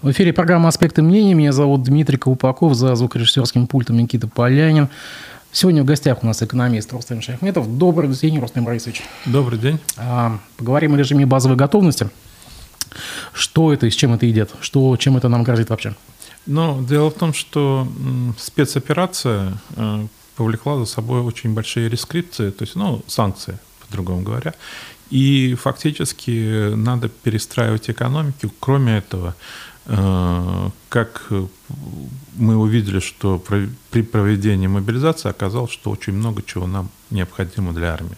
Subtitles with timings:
[0.00, 1.34] В эфире программа «Аспекты мнений».
[1.34, 4.88] Меня зовут Дмитрий Колпаков, за звукорежиссерским пультом Никита Полянин.
[5.50, 7.78] Сегодня в гостях у нас экономист Рустам Шахметов.
[7.78, 9.02] Добрый день, Рустам Борисович.
[9.26, 9.80] Добрый день.
[9.96, 12.10] А, поговорим о режиме базовой готовности.
[13.32, 14.52] Что это и с чем это идет?
[14.60, 15.96] Что, чем это нам грозит вообще?
[16.46, 17.88] Ну, дело в том, что
[18.38, 20.06] спецоперация э,
[20.36, 24.54] повлекла за собой очень большие рескрипции, то есть, ну, санкции, по-другому говоря.
[25.10, 28.52] И фактически надо перестраивать экономику.
[28.60, 29.34] Кроме этого,
[29.88, 31.32] как
[32.36, 33.42] мы увидели, что
[33.90, 38.16] при проведении мобилизации оказалось, что очень много чего нам необходимо для армии.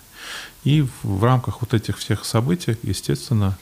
[0.64, 3.56] И в рамках вот этих всех событий, естественно,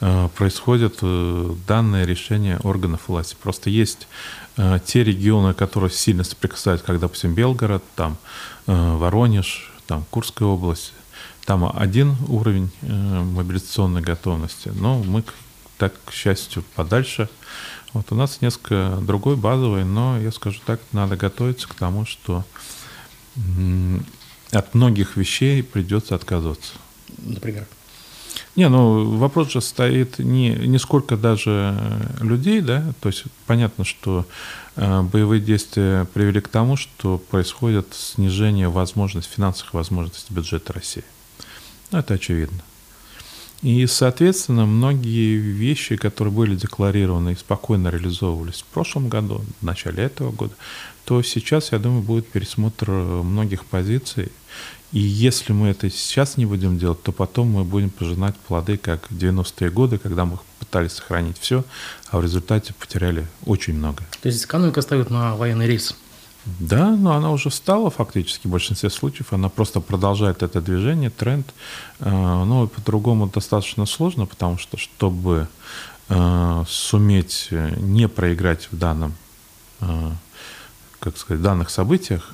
[0.00, 3.36] э, происходят э, данные решения органов власти.
[3.42, 4.08] Просто есть
[4.86, 8.16] те регионы, которые сильно соприкасаются, как, допустим, Белгород, там
[8.66, 10.94] Воронеж, там Курская область,
[11.44, 15.22] там один уровень мобилизационной готовности, но мы
[15.78, 17.28] так, к счастью, подальше.
[17.92, 22.44] Вот у нас несколько другой базовый, но я скажу так, надо готовиться к тому, что
[24.50, 26.72] от многих вещей придется отказываться.
[27.18, 27.66] Например?
[28.56, 31.74] Не, ну вопрос же стоит не, не сколько даже
[32.20, 34.26] людей, да, то есть понятно, что
[34.76, 41.04] э, боевые действия привели к тому, что происходит снижение возможностей, финансовых возможностей бюджета России.
[41.90, 42.62] Ну, это очевидно.
[43.62, 50.04] И, соответственно, многие вещи, которые были декларированы и спокойно реализовывались в прошлом году, в начале
[50.04, 50.54] этого года,
[51.04, 54.30] то сейчас, я думаю, будет пересмотр многих позиций.
[54.92, 59.10] И если мы это сейчас не будем делать, то потом мы будем пожинать плоды, как
[59.10, 61.64] в 90-е годы, когда мы пытались сохранить все,
[62.10, 64.04] а в результате потеряли очень много.
[64.22, 65.94] То есть экономика ставит на военный рейс?
[66.60, 69.32] Да, но она уже встала фактически в большинстве случаев.
[69.32, 71.52] Она просто продолжает это движение, тренд.
[72.00, 75.48] Э, но по-другому достаточно сложно, потому что, чтобы
[76.08, 79.14] э, суметь не проиграть в данном,
[79.80, 80.10] э,
[81.00, 82.30] как сказать, данных событиях,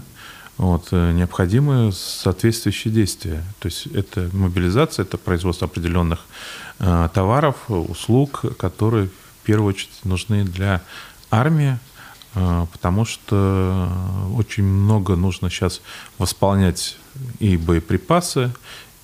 [0.57, 3.43] вот, необходимы соответствующие действия.
[3.59, 6.21] То есть это мобилизация, это производство определенных
[6.79, 10.81] товаров, услуг, которые в первую очередь нужны для
[11.29, 11.79] армии,
[12.35, 13.89] потому что
[14.37, 15.81] очень много нужно сейчас
[16.19, 16.97] восполнять
[17.39, 18.53] и боеприпасы,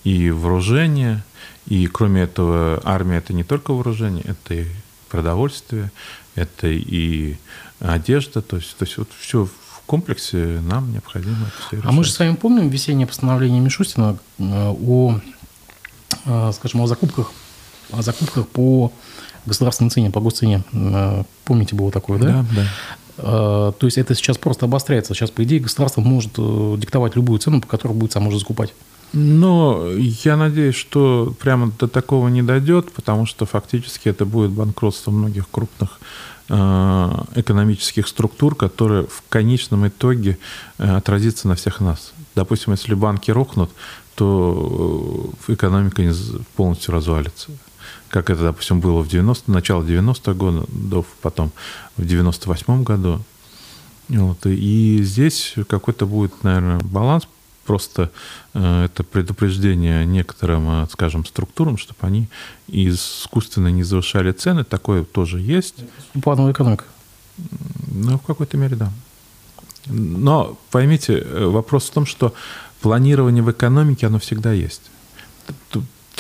[0.04, 1.22] и вооружение,
[1.66, 4.66] и кроме этого армия это не только вооружение, это и
[5.08, 5.90] продовольствие,
[6.34, 7.36] это и
[7.80, 11.50] одежда, то есть, то есть вот все в комплексе нам необходимо.
[11.82, 15.20] А мы же с вами помним весеннее постановление Мишустина э, о,
[16.26, 17.32] э, скажем, о закупках,
[17.90, 18.92] о закупках по
[19.46, 20.62] государственной цене, по госцене.
[20.72, 22.26] Э, помните, было такое, да?
[22.26, 22.66] Да, да.
[23.19, 25.15] Э, то есть это сейчас просто обостряется.
[25.15, 28.72] Сейчас, по идее, государство может э, диктовать любую цену, по которой будет сам уже закупать.
[29.12, 35.10] Но я надеюсь, что прямо до такого не дойдет, потому что фактически это будет банкротство
[35.10, 35.99] многих крупных
[36.49, 40.38] э, экономических структур, которые в конечном итоге
[40.78, 42.12] отразится на всех нас.
[42.37, 43.70] Допустим, если банки рухнут,
[44.15, 46.03] то экономика
[46.54, 47.50] полностью развалится
[48.10, 51.53] как это, допустим, было в 90 начало 90-х годов, потом
[51.97, 53.21] в 98-м году.
[54.09, 54.44] Вот.
[54.44, 57.28] И здесь какой-то будет, наверное, баланс,
[57.65, 58.10] просто
[58.53, 62.28] э, это предупреждение некоторым, э, скажем, структурам, чтобы они
[62.66, 65.76] искусственно не завышали цены, такое тоже есть.
[66.20, 66.84] Плановая экономика.
[67.93, 68.91] Ну, в какой-то мере, да.
[69.87, 72.34] Но поймите, э, вопрос в том, что
[72.81, 74.91] планирование в экономике, оно всегда есть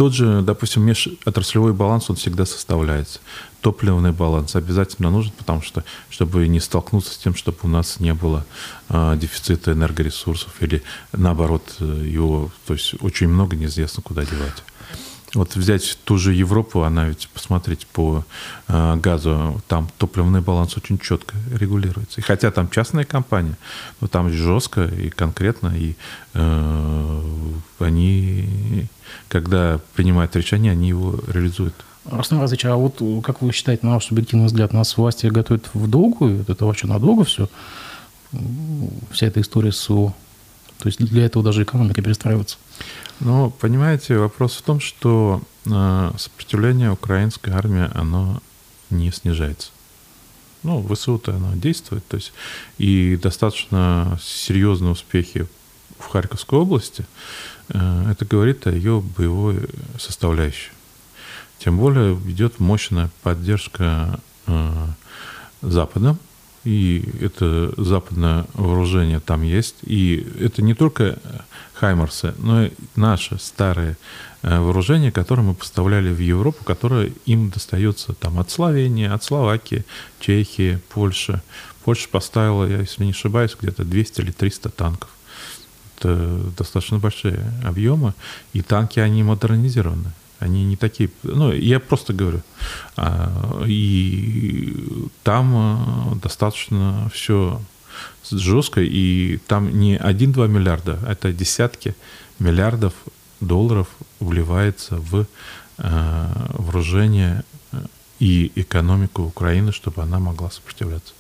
[0.00, 3.20] тот же, допустим, межотраслевой баланс, он всегда составляется.
[3.60, 8.14] Топливный баланс обязательно нужен, потому что, чтобы не столкнуться с тем, чтобы у нас не
[8.14, 8.46] было
[8.88, 14.64] э, дефицита энергоресурсов или, наоборот, э, его, то есть очень много неизвестно, куда девать.
[15.34, 18.24] Вот взять ту же Европу, она ведь, посмотреть по
[18.66, 22.20] э, газу, там топливный баланс очень четко регулируется.
[22.20, 23.56] И хотя там частная компания,
[24.00, 25.94] но там жестко и конкретно, и
[26.34, 27.22] э,
[27.78, 28.88] они,
[29.28, 31.74] когда принимают решение, они его реализуют.
[32.10, 35.88] Рустам Разович, а вот как вы считаете, на ваш субъективный взгляд, нас власти готовят в
[35.88, 36.44] долгую?
[36.48, 37.48] Это вообще надолго все?
[39.12, 39.86] Вся эта история с?
[39.86, 42.56] То есть для этого даже экономика перестраивается?
[43.20, 48.42] Ну, понимаете, вопрос в том, что э, сопротивление украинской армии, оно
[48.88, 49.72] не снижается.
[50.62, 52.32] Ну, ВСУ-то оно действует, то есть
[52.78, 55.46] и достаточно серьезные успехи
[55.98, 57.04] в Харьковской области,
[57.68, 59.68] э, это говорит о ее боевой
[59.98, 60.70] составляющей.
[61.58, 64.86] Тем более идет мощная поддержка э,
[65.60, 66.16] Запада,
[66.64, 69.76] и это западное вооружение там есть.
[69.82, 71.18] И это не только
[71.74, 73.96] Хаймарсы, но и наши старые
[74.42, 79.84] э, вооружения, которые мы поставляли в Европу, которые им достается там от Словении, от Словакии,
[80.20, 81.40] Чехии, Польши.
[81.84, 85.10] Польша поставила, я, если не ошибаюсь, где-то 200 или 300 танков.
[85.98, 88.14] Это достаточно большие объемы,
[88.52, 90.12] и танки, они модернизированы.
[90.40, 91.10] Они не такие...
[91.22, 92.40] Ну, я просто говорю.
[92.96, 94.74] А, и
[95.22, 97.60] там а, достаточно все
[98.30, 101.94] жестко, и там не 1-2 миллиарда, это десятки
[102.38, 102.94] миллиардов
[103.40, 103.88] долларов
[104.18, 105.26] вливается в
[105.78, 107.44] а, вооружение
[108.18, 111.12] и экономику Украины, чтобы она могла сопротивляться.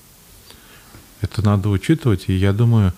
[1.20, 2.92] Это надо учитывать, и я думаю,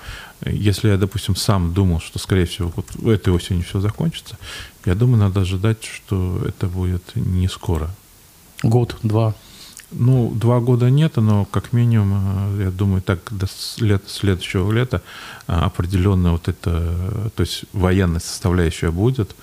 [0.46, 4.38] если я, допустим, сам думал, что, скорее всего, вот этой осенью все закончится,
[4.84, 7.90] я думаю, надо ожидать, что это будет не скоро.
[8.62, 9.34] Год, два.
[9.90, 13.46] Ну, два года нет, но как минимум, э, я думаю, так до
[13.78, 15.02] лет, следующего лета
[15.46, 19.36] а, определенно вот это, то есть военная составляющая будет,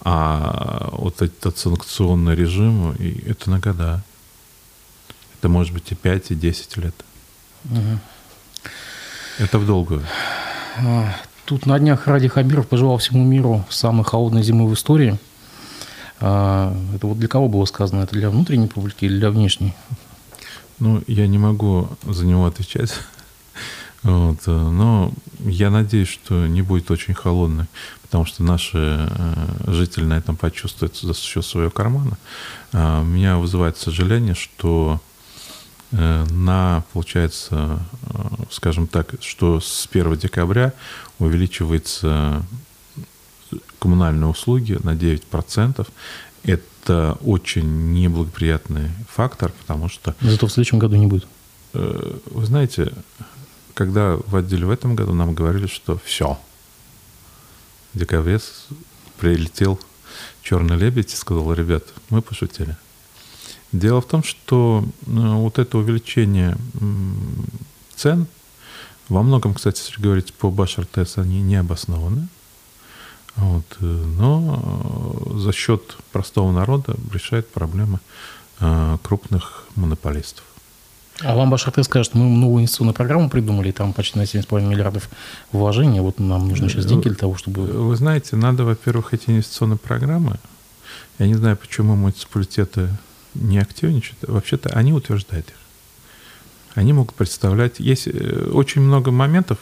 [0.00, 4.02] а вот этот санкционный режим, и это на года.
[5.38, 6.94] Это может быть и 5, и 10 лет.
[7.64, 7.98] Угу.
[9.38, 10.02] Это в долгую.
[10.78, 11.14] А,
[11.44, 15.18] тут на днях Ради Хабиров пожелал всему миру самой холодной зимы в истории.
[16.20, 18.02] А, это вот для кого было сказано?
[18.02, 19.74] Это для внутренней публики или для внешней?
[20.78, 22.92] Ну, я не могу за него отвечать.
[24.04, 27.66] Вот, э, но я надеюсь, что не будет очень холодной,
[28.02, 32.18] потому что наши э, жители на этом почувствуют за счет своего кармана.
[32.72, 35.00] А, меня вызывает сожаление, что
[35.92, 38.18] на, получается, э,
[38.50, 40.72] скажем так, что с 1 декабря
[41.18, 42.42] увеличиваются
[43.78, 45.86] коммунальные услуги на 9%.
[46.44, 50.14] Это очень неблагоприятный фактор, потому что...
[50.20, 51.26] Зато в следующем году не будет.
[51.74, 52.92] Э, вы знаете,
[53.74, 56.38] когда вводили в этом году, нам говорили, что все.
[57.92, 58.40] В декабре
[59.18, 59.78] прилетел
[60.42, 62.76] черный лебедь и сказал, ребят, мы пошутили.
[63.72, 66.56] Дело в том, что э, вот это увеличение
[67.96, 68.26] цен,
[69.08, 72.28] во многом, кстати, если говорить по Башар ТЭС, они не обоснованы.
[73.36, 77.98] Вот, э, но э, за счет простого народа решает проблемы
[79.02, 80.44] крупных монополистов.
[81.20, 85.08] А вам Башар скажет, мы новую инвестиционную программу придумали, там почти на 7,5 миллиардов
[85.50, 87.62] вложений, вот нам нужны сейчас деньги для того, чтобы...
[87.62, 90.38] Вы знаете, надо, во-первых, эти инвестиционные программы,
[91.18, 92.88] я не знаю, почему муниципалитеты
[93.34, 95.56] не активничают, вообще-то они утверждают их.
[96.74, 97.80] Они могут представлять...
[97.80, 99.58] Есть э, очень много моментов.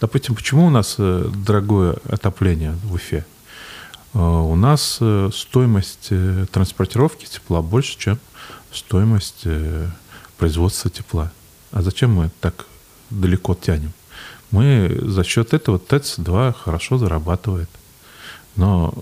[0.00, 3.24] Допустим, почему у нас э, дорогое отопление в Уфе?
[4.14, 5.00] Э, у нас
[5.32, 6.10] стоимость
[6.50, 8.18] транспортировки тепла больше, чем
[8.72, 9.46] стоимость
[10.36, 11.32] производства тепла.
[11.70, 12.66] А зачем мы так
[13.10, 13.92] далеко тянем?
[14.50, 17.70] Мы за счет этого ТЭЦ-2 хорошо зарабатывает.
[18.56, 18.94] Но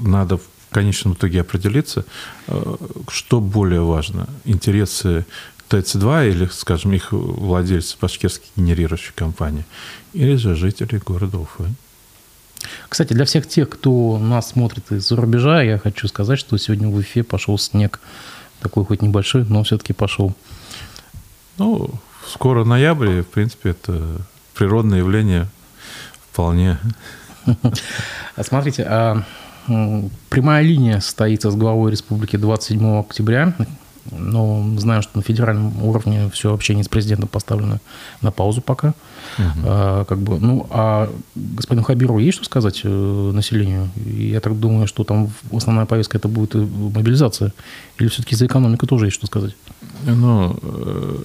[0.00, 0.38] надо
[0.70, 2.04] в конечном итоге определиться,
[2.48, 2.76] э,
[3.08, 4.28] что более важно.
[4.44, 5.26] Интересы
[5.68, 9.64] ТЭЦ-2 или, скажем, их владельцы башкирской генерирующей компании,
[10.12, 11.64] или же жители города Уфы.
[12.88, 16.96] Кстати, для всех тех, кто нас смотрит из-за рубежа, я хочу сказать, что сегодня в
[16.96, 18.00] Уфе пошел снег.
[18.60, 20.34] Такой хоть небольшой, но все-таки пошел.
[21.58, 21.90] Ну,
[22.26, 24.20] скоро ноябрь, в принципе, это
[24.54, 25.48] природное явление
[26.30, 26.78] вполне.
[28.40, 29.24] Смотрите, а
[30.28, 33.54] Прямая линия состоится с главой республики 27 октября.
[34.12, 37.80] Но знаю, что на федеральном уровне все общение с президентом поставлено
[38.20, 38.94] на паузу пока.
[39.38, 39.46] Угу.
[39.64, 43.90] А, как бы, ну, а господину Хабиру есть что сказать э, населению?
[43.96, 47.52] Я так думаю, что там основная повестка это будет мобилизация.
[47.98, 49.56] Или все-таки за экономику тоже есть что сказать?
[50.04, 51.16] Ну, э,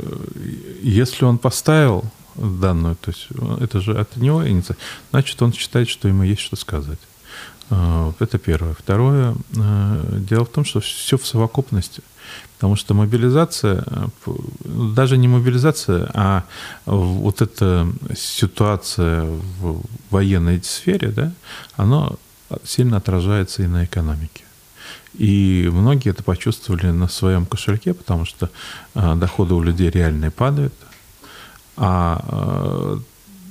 [0.82, 2.04] если он поставил
[2.36, 3.28] данную, то есть
[3.60, 7.00] это же от него инициатива, значит, он считает, что ему есть что сказать.
[7.72, 8.74] А, это первое.
[8.74, 12.04] Второе, э, дело в том, что все в совокупности.
[12.56, 14.08] Потому что мобилизация, э,
[14.66, 16.44] даже не мобилизация, а
[16.86, 19.24] вот эта ситуация
[19.60, 21.32] в военной сфере, да,
[21.78, 22.10] она
[22.66, 24.44] сильно отражается и на экономике.
[25.14, 28.50] И многие это почувствовали на своем кошельке, потому что
[28.96, 30.74] э, доходы у людей реальные падают.
[31.78, 33.00] А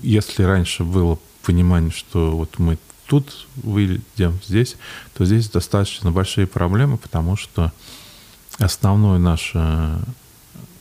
[0.03, 2.79] если раньше было понимание, что вот мы
[3.11, 4.76] тут выйдем здесь,
[5.14, 7.73] то здесь достаточно большие проблемы, потому что
[8.59, 9.99] основной наш э,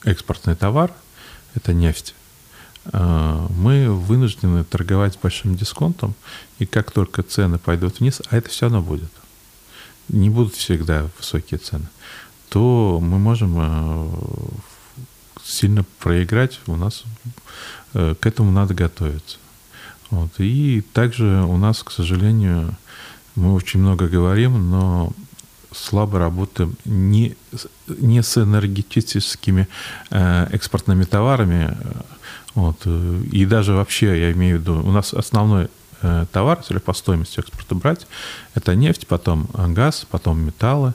[0.03, 0.93] экспортный товар–
[1.55, 2.13] это нефть.
[2.93, 6.13] Э, мы вынуждены торговать с большим дисконтом,
[6.59, 9.11] и как только цены пойдут вниз, а это все равно будет,
[10.07, 11.87] не будут всегда высокие цены,
[12.49, 14.07] то мы можем э,
[15.43, 17.05] сильно проиграть, у нас
[17.93, 19.39] к этому надо готовиться.
[20.11, 20.31] Вот.
[20.39, 22.75] И также у нас, к сожалению,
[23.35, 25.11] мы очень много говорим, но
[25.71, 27.35] слабо работаем не,
[27.87, 29.67] не с энергетическими
[30.09, 31.77] э, экспортными товарами.
[32.55, 32.85] Вот.
[32.85, 35.69] И даже вообще, я имею в виду, у нас основной
[36.01, 38.07] э, товар, если по стоимости экспорта брать,
[38.55, 40.93] это нефть, потом газ, потом металлы.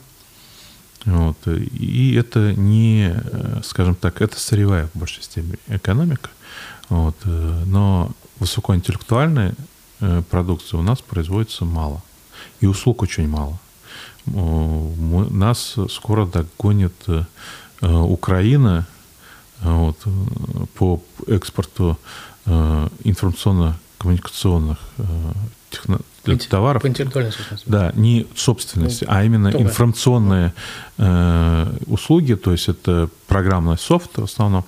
[1.04, 1.37] Вот.
[1.47, 6.30] И это не, э, скажем так, это сырьевая в большей степени экономика.
[6.88, 7.16] Вот.
[7.25, 9.55] Но высокоинтеллектуальной
[10.00, 12.03] э, продукции у нас производится мало.
[12.61, 13.59] И услуг очень мало.
[14.26, 17.25] Нас скоро догонит э,
[17.81, 18.87] Украина
[19.61, 19.99] вот,
[20.75, 21.99] по экспорту
[22.47, 24.79] информационно-коммуникационных
[25.75, 25.99] техно,
[26.49, 26.83] товаров.
[26.83, 27.69] По интеллектуальной собственности.
[27.69, 30.55] Да, не собственности, ну, а именно то, информационные
[30.99, 34.64] э, услуги, то есть это программный софт в основном.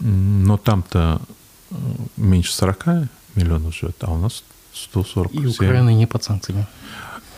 [0.00, 1.32] Но там-то э,
[2.16, 5.42] меньше 40 миллионов живет, а у нас 147.
[5.42, 6.66] И Украина не под санкциями.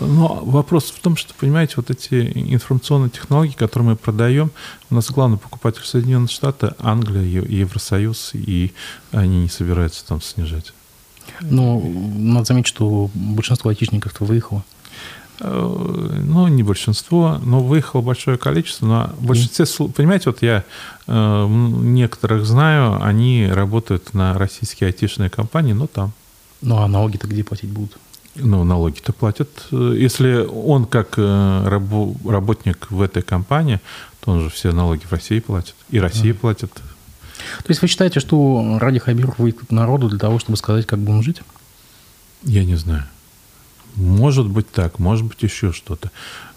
[0.01, 4.51] Но вопрос в том, что, понимаете, вот эти информационные технологии, которые мы продаем,
[4.89, 8.73] у нас главный покупатель Соединенные Штаты, Англия, Евросоюз, и
[9.13, 10.73] они не собираются там снижать.
[11.43, 14.65] Но надо заметить, что большинство айтишников-то выехало.
[15.41, 18.87] Э, ну, не большинство, но выехало большое количество.
[18.87, 20.65] Но в большинстве, понимаете, вот я
[21.07, 26.13] э, некоторых знаю, они работают на российские айтишные компании, но там.
[26.61, 27.97] Ну, а налоги-то где платить будут?
[28.37, 29.49] Ну, налоги-то платят.
[29.71, 31.81] Если он как э,
[32.25, 33.81] работник в этой компании,
[34.21, 35.75] то он же все налоги в России платит.
[35.91, 36.39] И Россия да.
[36.39, 36.71] платит
[37.59, 40.99] то есть вы считаете, что Ради Хабиров выйдет к народу для того, чтобы сказать, как
[40.99, 41.43] будем жить?
[42.43, 43.05] Я не знаю.
[43.97, 46.11] Может быть так, может быть еще что-то.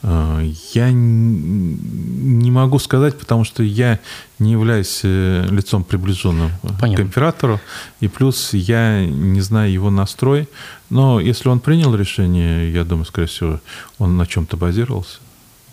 [0.04, 0.42] Э,
[0.74, 4.00] я не могу сказать, потому что я
[4.40, 6.96] не являюсь э, лицом приближенным Понятно.
[6.96, 7.60] к императору,
[8.00, 10.48] и плюс я не знаю его настрой.
[10.90, 13.60] Но если он принял решение, я думаю, скорее всего,
[13.98, 15.20] он на чем-то базировался.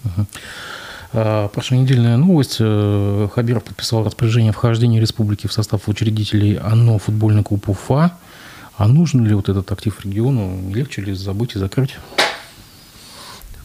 [0.04, 0.26] Uh-huh.
[1.12, 2.56] А, Прошлонедельная новость.
[2.60, 8.12] Э, Хабиров подписал распоряжение вхождения республики в состав учредителей ОНО «Футбольный клуб Уфа».
[8.80, 10.72] А нужен ли вот этот актив региону?
[10.72, 11.98] Легче ли забыть и закрыть?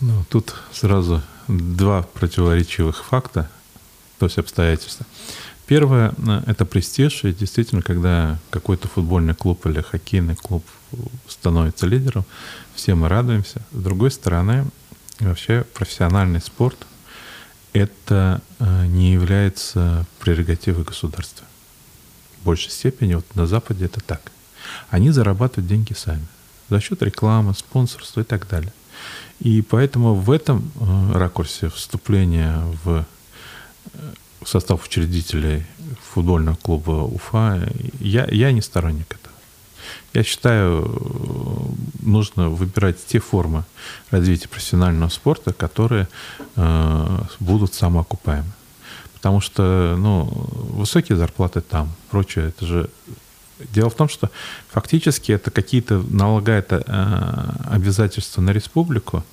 [0.01, 3.49] Ну, тут сразу два противоречивых факта,
[4.19, 5.05] то есть обстоятельства.
[5.67, 10.65] Первое э,– это престиж, и действительно, когда какой-то футбольный клуб или хоккейный клуб
[11.29, 12.25] становится лидером,
[12.73, 13.61] все мы радуемся.
[13.71, 14.65] С другой стороны,
[15.21, 16.85] вообще профессиональный спорт–
[17.71, 21.47] это э, не является прерогативой государства.
[22.41, 24.33] В большей степени вот на Западе это так.
[24.89, 26.25] Они зарабатывают деньги сами
[26.69, 28.73] за счет рекламы, спонсорства и так далее.
[29.39, 33.05] И поэтому в этом э, ракурсе вступления в
[33.93, 34.13] э,
[34.45, 35.65] состав учредителей
[36.13, 37.61] футбольного клуба Уфа
[37.99, 39.35] я, я не сторонник этого.
[40.13, 43.65] Я считаю, нужно выбирать те формы
[44.09, 46.07] развития профессионального спорта, которые
[46.55, 48.51] э, будут самоокупаемы.
[49.13, 50.23] Потому что ну,
[50.75, 52.89] высокие зарплаты там, прочее, это же...
[53.73, 54.29] Дело в том, что
[54.69, 56.81] фактически это какие-то налагает э,
[57.69, 59.23] обязательства на республику,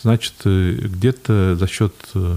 [0.00, 2.36] значит, э, где-то за счет э,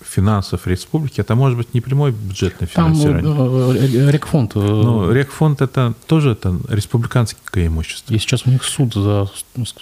[0.00, 3.22] финансов республики, это может быть не прямой бюджетное финансирование.
[3.22, 4.54] Там рекфонд.
[4.54, 8.14] Ну, рекфонд это тоже это республиканское имущество.
[8.14, 9.28] И сейчас у них суд за,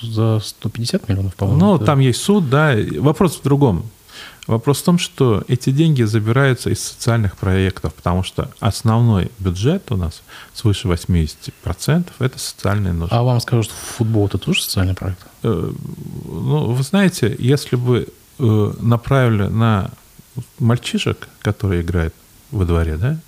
[0.00, 1.60] за 150 миллионов, по-моему.
[1.60, 2.74] Ну, там есть суд, да.
[2.98, 3.84] Вопрос в другом.
[4.46, 9.96] Вопрос в том, что эти деньги забираются из социальных проектов, потому что основной бюджет у
[9.96, 10.22] нас
[10.54, 13.14] свыше 80% это социальные нужды.
[13.14, 15.18] А вам скажут, футбол это тоже социальный проект?
[15.42, 15.72] Э,
[16.24, 18.08] ну, вы знаете, если бы
[18.38, 19.90] направили на
[20.58, 22.14] мальчишек, которые играют
[22.50, 23.18] во дворе, да,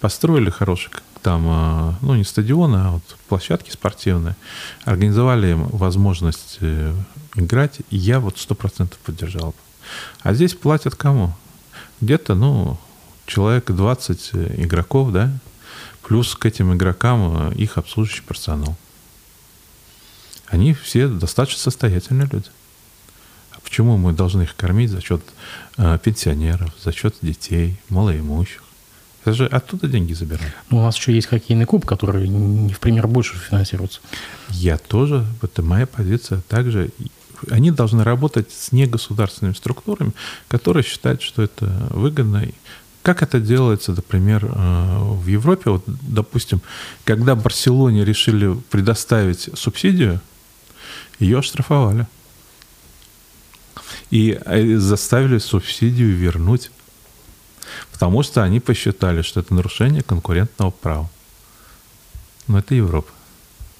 [0.00, 0.90] построили хороший
[1.22, 4.36] там, а, ну, не стадион, а вот площадки спортивные,
[4.84, 6.94] организовали им возможность э,
[7.34, 9.54] играть, я вот сто процентов поддержал бы.
[10.22, 11.34] А здесь платят кому?
[12.00, 12.78] Где-то, ну,
[13.26, 15.30] человек 20 э, игроков, да,
[16.02, 18.76] плюс к этим игрокам э, их обслуживающий персонал.
[20.46, 22.48] Они все достаточно состоятельные люди.
[23.52, 25.22] А почему мы должны их кормить за счет
[25.82, 28.62] Э, пенсионеров, за счет детей, малоимущих.
[29.24, 30.52] Это же оттуда деньги забирают.
[30.68, 34.00] Ну, у нас еще есть хоккейный клуб, который не в пример больше финансируется.
[34.50, 36.90] Я тоже, это моя позиция также.
[37.50, 40.12] Они должны работать с негосударственными структурами,
[40.48, 42.46] которые считают, что это выгодно.
[43.02, 45.70] Как это делается, например, э, в Европе?
[45.70, 46.60] Вот, допустим,
[47.04, 50.20] когда Барселоне решили предоставить субсидию,
[51.18, 52.06] ее оштрафовали
[54.10, 56.70] и э, заставили субсидию вернуть.
[57.92, 61.08] Потому что они посчитали, что это нарушение конкурентного права.
[62.48, 63.10] Но это Европа.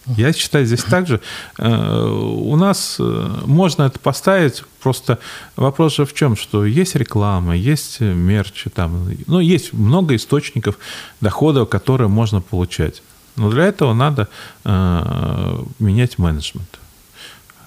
[0.07, 1.21] Я считаю, здесь также
[1.59, 5.19] э, у нас э, можно это поставить, просто
[5.57, 10.79] вопрос же в чем, что есть реклама, есть мерч, там, ну, есть много источников
[11.21, 13.03] дохода, которые можно получать.
[13.37, 14.29] Но для этого надо
[14.65, 16.81] э, менять менеджмент.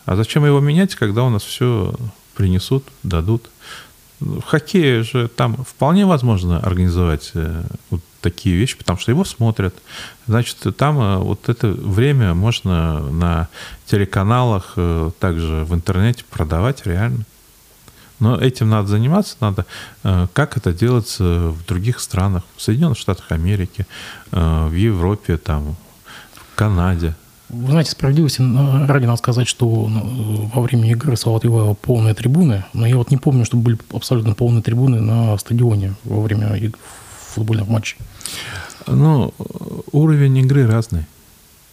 [0.06, 1.94] А зачем его менять, когда у нас все
[2.36, 3.50] принесут, дадут?
[4.20, 7.64] В хоккее же там вполне возможно организовать э,
[8.24, 9.76] такие вещи, потому что его смотрят.
[10.26, 13.50] Значит, там э, вот это время можно на
[13.86, 17.26] телеканалах, э, также в интернете продавать реально.
[18.20, 19.66] Но этим надо заниматься, надо,
[20.32, 23.86] как это делается в других странах, в Соединенных Штатах Америки,
[24.32, 25.76] в Европе, там,
[26.34, 27.16] в Канаде.
[27.54, 28.42] Вы знаете, справедливости
[28.88, 33.12] ради надо сказать, что ну, во время игры Салат Юлаева полные трибуны, но я вот
[33.12, 36.48] не помню, чтобы были абсолютно полные трибуны на стадионе во время
[37.34, 37.98] футбольных матчей.
[38.88, 39.34] Ну,
[39.92, 41.06] уровень игры разный.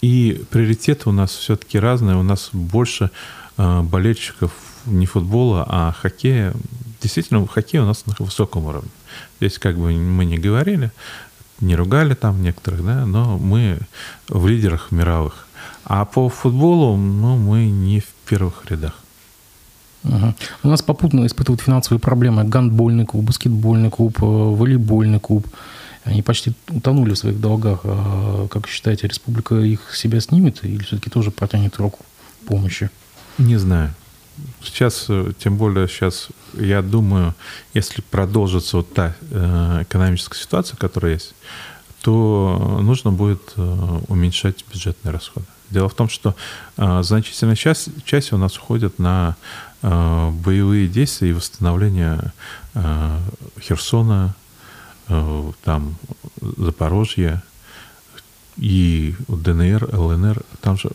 [0.00, 2.17] И приоритеты у нас все-таки разные.
[2.17, 3.11] У нас больше
[3.57, 4.52] э, болельщиков
[4.87, 6.55] не футбола, а хоккея.
[7.02, 8.90] Действительно, хоккей у нас на высоком уровне.
[9.40, 10.90] Здесь как бы мы не говорили,
[11.61, 13.79] не ругали там некоторых, да, но мы
[14.29, 15.47] в лидерах мировых.
[15.85, 19.00] А по футболу, ну, мы не в первых рядах.
[20.04, 20.35] Угу.
[20.62, 25.47] У нас попутно испытывают финансовые проблемы гандбольный клуб, баскетбольный клуб, э, волейбольный клуб.
[26.04, 27.80] Они почти утонули в своих долгах.
[27.85, 32.04] А как считаете, республика их себя снимет или все-таки тоже протянет руку
[32.47, 32.90] помощи?
[33.38, 33.95] Не знаю.
[34.62, 37.35] Сейчас, э, тем более сейчас, я думаю,
[37.75, 41.35] если продолжится вот та э, экономическая ситуация, которая есть,
[42.00, 43.52] то нужно будет
[44.09, 45.45] уменьшать бюджетные расходы.
[45.69, 46.35] Дело в том, что
[46.78, 49.37] значительная часть, часть у нас уходит на
[49.82, 52.32] боевые действия и восстановление
[52.75, 53.18] э,
[53.60, 54.34] Херсона,
[55.08, 55.96] э, там
[56.40, 57.42] Запорожья
[58.56, 60.42] и ДНР, ЛНР.
[60.60, 60.90] Там же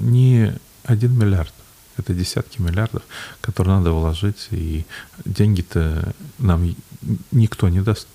[0.00, 0.52] не
[0.84, 1.52] один миллиард.
[1.96, 3.02] Это десятки миллиардов,
[3.40, 4.84] которые надо вложить, и
[5.24, 6.74] деньги-то нам
[7.30, 8.08] никто не даст.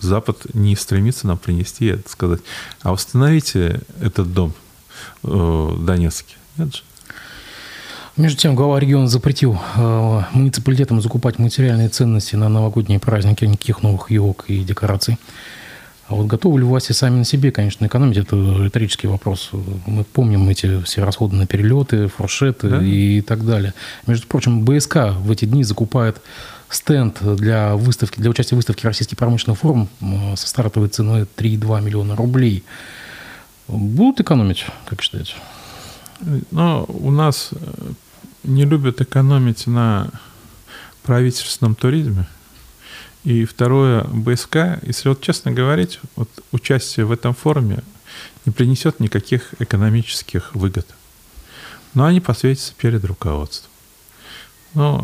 [0.00, 2.40] Запад не стремится нам принести это, сказать,
[2.82, 4.54] а восстановите этот дом–
[5.22, 6.36] э, Донецке.
[6.56, 6.82] Нет же.
[8.16, 14.10] Между тем, глава региона запретил э, муниципалитетам закупать материальные ценности на новогодние праздники, никаких новых
[14.10, 15.18] елок и декораций.
[16.08, 18.16] А вот готовы ли власти сами на себе, конечно, экономить?
[18.16, 19.50] Это риторический вопрос.
[19.86, 22.82] Мы помним эти все расходы на перелеты, фуршеты да?
[22.82, 23.74] и так далее.
[24.06, 26.22] Между прочим, БСК в эти дни закупает
[26.70, 29.88] стенд для выставки, для участия в выставке «Российский промышленный форум»
[30.36, 32.64] со стартовой ценой 3,2 миллиона рублей–
[33.68, 35.34] Будут экономить, как считаете?
[36.50, 37.56] Но у нас э,
[38.46, 40.10] не любят экономить на
[41.02, 42.26] правительственном туризме.
[43.24, 47.82] И второе, БСК, если вот честно говорить, вот участие в этом форуме
[48.44, 50.86] не принесет никаких экономических выгод.
[51.94, 53.70] Но они посветятся перед руководством.
[54.74, 54.98] Э,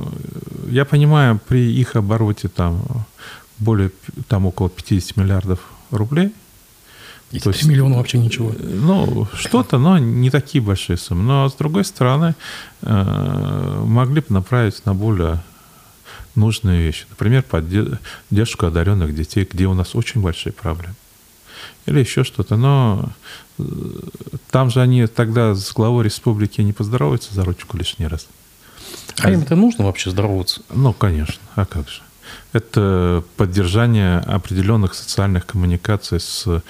[0.69, 2.85] я понимаю, при их обороте там
[3.59, 3.91] более,
[4.29, 6.33] там около 50 миллиардов рублей,
[7.33, 8.53] и То есть, миллиона вообще ничего.
[8.59, 11.23] Ну, что-то, но не такие большие суммы.
[11.23, 12.35] Но, с другой стороны,
[12.83, 15.43] э, могли бы направить на более
[16.35, 17.07] нужные вещи.
[17.09, 20.95] Например, поддержку одаренных детей, где у нас очень большие проблемы.
[21.87, 22.57] Или еще что-то.
[22.57, 23.09] Но
[23.59, 23.63] э,
[24.51, 28.27] там же они тогда с главой республики не поздороваются за ручку лишний раз.
[29.23, 30.61] А, а им это нужно вообще здороваться?
[30.69, 31.41] Ну, конечно.
[31.55, 32.03] А как же?
[32.53, 36.63] Это поддержание определенных социальных коммуникаций с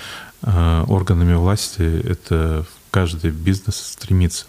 [0.43, 4.47] Э, органами власти это каждый бизнес стремится.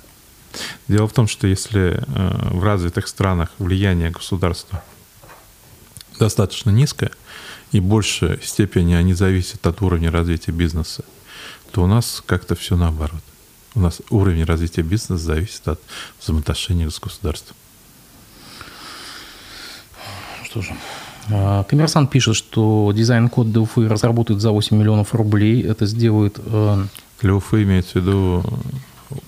[0.87, 4.83] Дело в том, что если э, в развитых странах влияние государства
[6.19, 7.11] достаточно низкое,
[7.71, 11.03] и большая степени они зависят от уровня развития бизнеса,
[11.71, 13.21] то у нас как-то все наоборот.
[13.75, 15.81] У нас уровень развития бизнеса зависит от
[16.19, 17.55] взаимоотношений с государством.
[20.43, 20.75] Что же,
[21.27, 25.61] коммерсант пишет, что дизайн-код для Уфы разработает за 8 миллионов рублей.
[25.61, 26.39] Это сделает...
[26.45, 26.85] Э,
[27.21, 28.43] для Уфы имеется в виду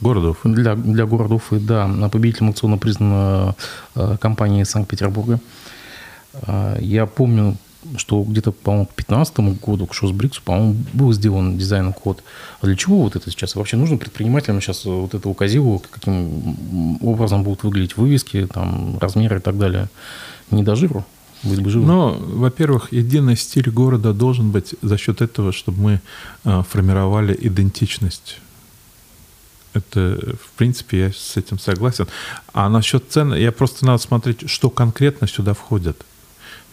[0.01, 0.49] города Уфы?
[0.49, 1.87] Для, для города Уфы, да.
[2.11, 3.55] Победителем аукциона признана
[3.95, 5.39] э, компания Санкт-Петербурга.
[6.33, 7.57] А, я помню,
[7.97, 12.23] что где-то, по-моему, к 2015 году, к ШОС-БРИКСу, по-моему, был сделан дизайн-код.
[12.61, 13.55] А для чего вот это сейчас?
[13.55, 19.41] Вообще нужно предпринимателям сейчас вот это указило, каким образом будут выглядеть вывески, там, размеры и
[19.41, 19.89] так далее?
[20.51, 21.05] Не до жиру?
[21.45, 21.87] Быть бы живым?
[21.87, 26.01] Ну, во-первых, единый стиль города должен быть за счет этого, чтобы мы
[26.43, 28.39] а, формировали идентичность.
[29.73, 32.07] Это, в принципе, я с этим согласен.
[32.53, 36.05] А насчет цен, я просто надо смотреть, что конкретно сюда входит.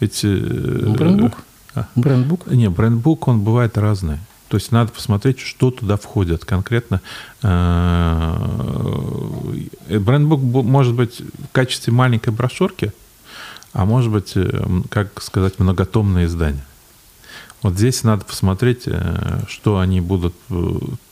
[0.00, 0.22] Ведь...
[0.22, 1.32] Брендбук?
[1.96, 2.46] Брендбук?
[2.46, 4.18] Не, брендбук, он бывает разный.
[4.52, 7.00] То есть надо посмотреть, что туда входит конкретно.
[7.42, 8.37] Э,
[9.88, 12.92] брендбук может быть в качестве маленькой брошюрки,
[13.72, 16.64] а может быть, э, как сказать, многотомное издание.
[17.62, 20.35] Вот здесь надо посмотреть, э, что они будут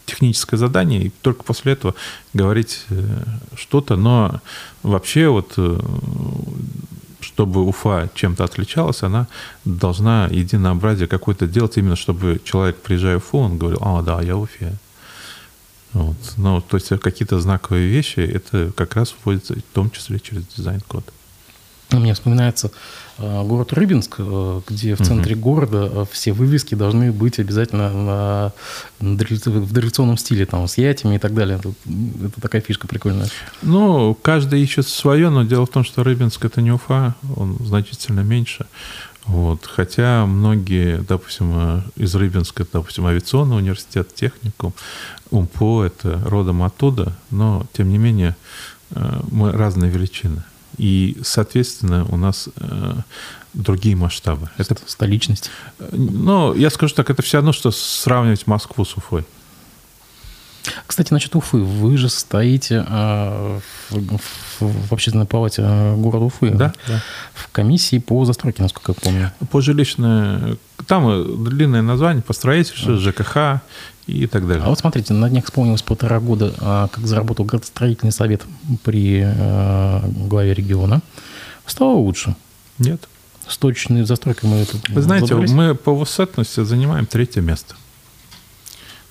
[0.06, 1.94] техническое задание, и только после этого
[2.34, 2.84] говорить
[3.56, 3.96] что-то.
[3.96, 4.40] Но
[4.82, 5.56] вообще вот
[7.20, 9.26] чтобы Уфа чем-то отличалась, она
[9.64, 14.36] должна единообразие какое-то делать, именно чтобы человек, приезжая в Уфу, он говорил, а, да, я
[14.36, 14.74] в Уфе.
[15.92, 16.16] Вот.
[16.36, 21.04] Ну, то есть какие-то знаковые вещи, это как раз вводится в том числе через дизайн-код.
[21.92, 22.70] Мне вспоминается
[23.18, 25.42] э, город Рыбинск, э, где в центре угу.
[25.42, 28.52] города э, все вывески должны быть обязательно на,
[29.00, 31.58] в дореволюционном стиле, там, с ятями и так далее.
[31.58, 31.74] Это,
[32.26, 33.28] это такая фишка прикольная.
[33.62, 38.20] Ну, каждый ищет свое, но дело в том, что Рыбинск– это не Уфа, он значительно
[38.20, 38.66] меньше.
[39.26, 39.66] Вот.
[39.66, 44.74] Хотя многие, допустим, из Рыбинска, допустим, авиационный университет, техникум,
[45.30, 48.36] УМПО– это родом оттуда, но, тем не менее,
[49.30, 50.42] мы разные величины.
[50.80, 52.94] И, соответственно, у нас э,
[53.52, 54.48] другие масштабы.
[54.56, 55.50] Это столичность.
[55.92, 59.26] Ну, я скажу так, это все равно, что сравнивать Москву с Уфой.
[60.86, 61.58] Кстати, насчет Уфы.
[61.58, 64.16] Вы же стоите э, в,
[64.60, 65.62] в, в общественной палате
[65.96, 66.48] города Уфы.
[66.48, 67.02] Да, да.
[67.34, 69.32] В комиссии по застройке, насколько я помню.
[69.50, 70.58] По жилищной...
[70.86, 73.60] Там длинное название по строительству, ЖКХ
[74.10, 74.64] и так далее.
[74.64, 78.42] А вот смотрите, на днях исполнилось полтора года, а, как заработал градостроительный совет
[78.82, 81.00] при э, главе региона.
[81.66, 82.34] Стало лучше?
[82.78, 83.08] Нет.
[83.46, 85.52] С точной застройкой мы это Вы знаете, забрались?
[85.52, 87.74] мы по высотности занимаем третье место.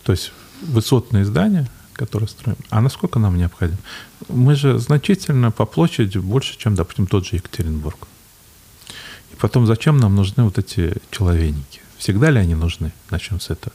[0.04, 0.32] То есть
[0.62, 3.80] высотные здания, которые строим, а насколько нам необходимо?
[4.28, 8.08] Мы же значительно по площади больше, чем, допустим, тот же Екатеринбург.
[9.34, 11.82] И потом, зачем нам нужны вот эти человеники?
[12.00, 12.94] Всегда ли они нужны?
[13.12, 13.74] Начнем с этого.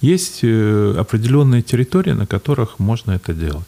[0.00, 3.66] Есть э, определенные территории, на которых можно это делать.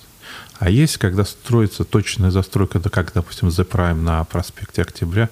[0.59, 5.29] А есть, когда строится точная застройка, да как, допустим, The Prime на проспекте Октября,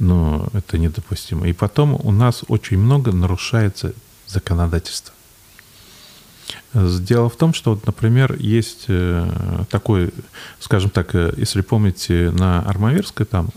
[0.00, 1.46] ну, это недопустимо.
[1.46, 3.94] И потом у нас очень много нарушается
[4.26, 5.14] законодательство.
[6.74, 10.12] Дело в том, что, вот, например, есть э, такой,
[10.58, 13.50] скажем так, э, если помните, на Армавирской там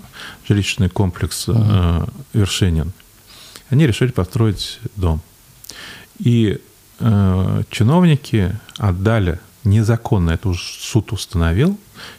[0.47, 2.09] жилищный комплекс uh-huh.
[2.33, 2.93] Вершинин,
[3.69, 5.21] они решили построить дом.
[6.19, 6.59] И
[6.99, 11.77] э, чиновники отдали незаконно, это уже суд установил,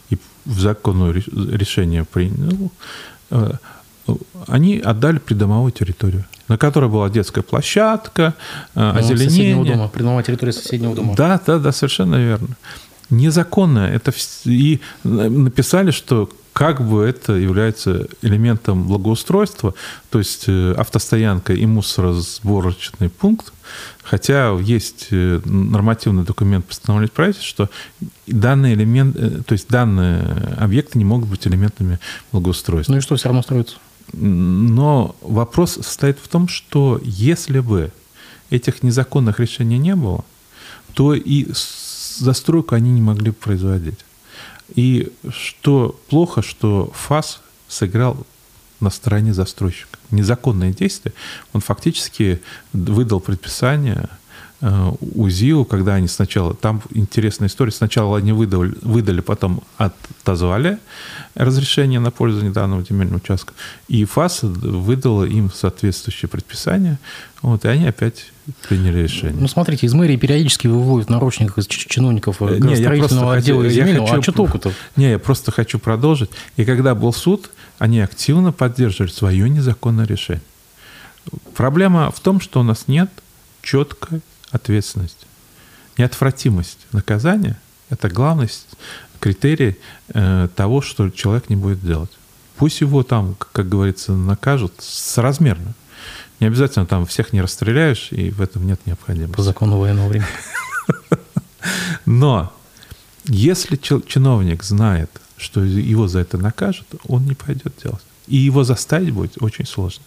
[0.09, 2.71] и в законное решение принял,
[3.29, 3.51] э,
[4.47, 8.33] они отдали придомовую территорию, на которой была детская площадка,
[8.75, 9.29] э, озеленение.
[9.29, 11.15] Соседнего дома, придомовая территория соседнего дома.
[11.15, 12.55] Да, да, да, совершенно верно.
[13.09, 13.79] Незаконно.
[13.79, 14.13] Это
[14.45, 19.73] и написали, что как бы это является элементом благоустройства,
[20.09, 23.53] то есть э, автостоянка и мусоросборочный пункт,
[24.03, 27.69] хотя есть э, нормативный документ постановления правительства, что
[28.27, 31.99] данные элемент, э, то есть данные объекты не могут быть элементами
[32.31, 32.93] благоустройства.
[32.93, 33.77] Ну и что, все равно строится?
[34.13, 37.91] Но вопрос состоит в том, что если бы
[38.49, 40.25] этих незаконных решений не было,
[40.93, 41.47] то и
[42.17, 43.99] застройку они не могли бы производить.
[44.75, 48.25] И что плохо, что ФАС сыграл
[48.79, 49.99] на стороне застройщика.
[50.09, 51.13] Незаконное действие.
[51.53, 52.41] Он фактически
[52.73, 54.09] выдал предписание
[54.61, 60.77] Э, УЗИУ, когда они сначала, там интересная история, сначала они выдали, выдали потом отозвали
[61.33, 63.53] разрешение на пользование данного земельного участка,
[63.87, 66.99] и ФАС выдала им соответствующее предписание,
[67.41, 68.31] вот, и они опять
[68.67, 69.39] приняли решение.
[69.39, 74.07] Ну, смотрите, из мэрии периодически выводят наручников из чиновников э, не, строительного отдела хочу, земельного,
[74.07, 74.73] хочу, а что толку-то?
[74.95, 76.29] Не, я просто хочу продолжить.
[76.57, 80.43] И когда был суд, они активно поддерживали свое незаконное решение.
[81.55, 83.09] Проблема в том, что у нас нет
[83.61, 85.27] четкой ответственность.
[85.97, 87.59] Неотвратимость наказания–
[87.89, 88.49] это главный
[89.19, 89.77] критерий
[90.13, 92.11] э, того, что человек не будет делать.
[92.57, 95.73] Пусть его там, как говорится, накажут соразмерно.
[96.41, 99.35] Не обязательно там всех не расстреляешь, и в этом нет необходимости.
[99.37, 100.27] По закону военного времени.
[102.05, 102.51] Но
[103.25, 108.03] если чиновник знает, что его за это накажут, он не пойдет делать.
[108.27, 110.03] И его заставить будет очень сложно.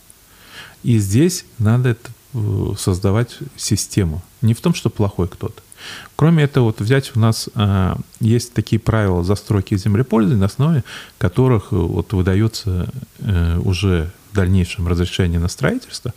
[0.83, 1.97] И здесь надо
[2.35, 4.20] Э, создавать систему.
[4.42, 5.62] Не в том, что плохой кто-то.
[6.16, 10.83] Кроме этого, вот взять у нас э, есть такие правила застройки землепользования, на основе
[11.18, 12.88] которых э, вот выдается
[13.20, 16.12] э, уже в дальнейшем разрешение на строительство.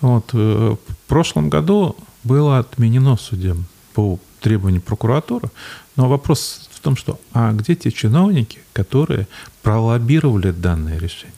[0.00, 1.94] Вот, э, в прошлом году
[2.24, 5.50] было отменено судем по требованию прокуратуры,
[5.96, 9.28] но вопрос в том, что а где те чиновники, которые
[9.62, 11.34] пролоббировали данное решение?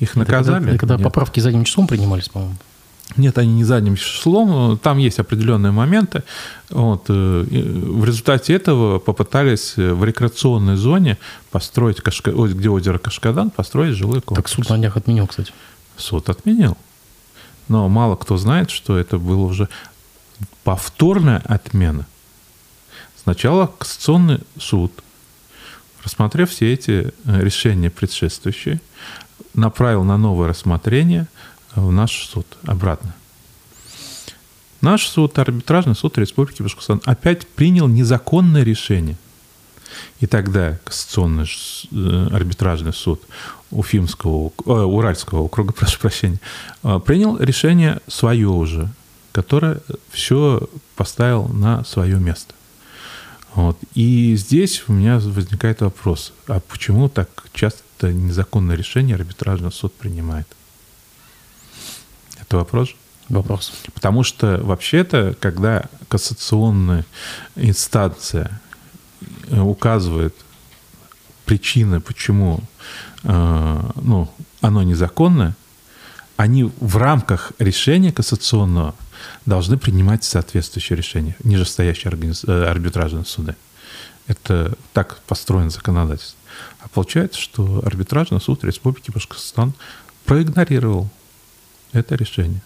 [0.00, 0.68] Их наказали.
[0.68, 2.56] Это когда, когда поправки задним числом принимались, по-моему.
[3.16, 6.22] Нет, они не задним числом, там есть определенные моменты.
[6.70, 7.04] Вот.
[7.08, 11.16] Э, в результате этого попытались в рекреационной зоне
[11.50, 12.32] построить, Кашка...
[12.32, 14.50] где озеро Кашкадан, построить жилой комплекс.
[14.50, 15.52] Так суд на днях отменил, кстати.
[15.96, 16.76] Суд отменил.
[17.68, 19.68] Но мало кто знает, что это было уже
[20.64, 22.06] повторная отмена.
[23.22, 24.92] Сначала Конституционный суд,
[26.04, 28.80] рассмотрев все эти э, решения предшествующие,
[29.54, 31.26] направил на новое рассмотрение
[31.76, 33.14] в наш суд обратно.
[34.80, 39.16] Наш суд, арбитражный суд Республики Башкортостан, опять принял незаконное решение.
[40.20, 41.46] И тогда Конституционный
[41.92, 43.22] э, арбитражный суд
[43.70, 46.40] Уфимского, э, Уральского округа, прошу прощения,
[46.82, 48.88] э, принял решение свое уже,
[49.32, 52.54] которое все поставил на свое место.
[53.54, 53.78] Вот.
[53.94, 60.46] И здесь у меня возникает вопрос, а почему так часто незаконное решение арбитражный суд принимает?
[62.46, 62.94] Это вопрос?
[63.28, 63.72] Вопрос.
[63.92, 67.04] Потому что вообще-то, когда кассационная
[67.56, 68.60] инстанция
[69.48, 70.34] э, указывает
[71.44, 72.60] причины, почему
[73.24, 74.30] э, ну,
[74.60, 75.56] оно незаконное,
[76.36, 78.94] они в рамках решения кассационного
[79.44, 82.44] должны принимать соответствующее решение, нижестоящие организ...
[82.46, 83.56] Э, арбитражные суды.
[84.28, 86.38] Это так построено законодательство.
[86.80, 89.72] А получается, что арбитражный суд Республики Башкортостан
[90.24, 91.08] проигнорировал
[91.96, 92.60] это решение.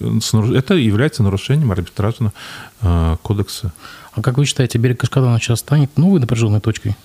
[0.00, 2.32] Это является нарушением арбитражного
[2.80, 3.72] э, кодекса.
[4.12, 6.96] А как вы считаете, берег Кашкадана сейчас станет новой напряженной точкой?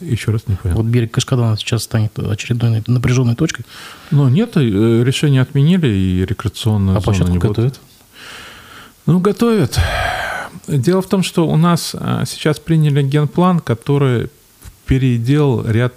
[0.00, 0.76] Еще раз не понял.
[0.76, 3.64] Вот берег Кашкадана сейчас станет очередной напряженной точкой?
[4.10, 4.60] Ну, нет, э,
[5.04, 7.74] решение отменили, и рекреационную а зону не готовят?
[7.74, 7.80] Будет.
[9.06, 9.78] Ну, готовят.
[10.66, 14.30] Дело в том, что у нас э, сейчас приняли генплан, который
[14.86, 15.94] переделал ряд